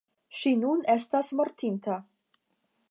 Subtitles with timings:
[0.37, 2.01] Ŝi nun estis mortinta.